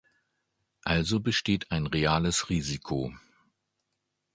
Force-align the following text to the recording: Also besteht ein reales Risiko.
Also 0.83 1.19
besteht 1.19 1.69
ein 1.69 1.85
reales 1.85 2.49
Risiko. 2.49 3.13